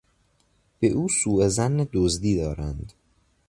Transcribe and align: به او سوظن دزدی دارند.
به 0.79 0.87
او 0.89 1.09
سوظن 1.09 1.87
دزدی 1.93 2.35
دارند. 2.35 2.93